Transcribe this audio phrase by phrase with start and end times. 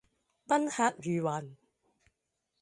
[0.47, 1.57] 賓客如雲